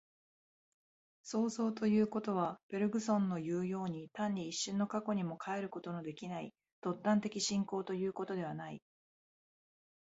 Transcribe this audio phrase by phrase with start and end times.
[1.23, 8.81] 創造ということは、ベルグソンのいうように、単に一瞬の過去にも還ることのできない尖端的進行ということではない。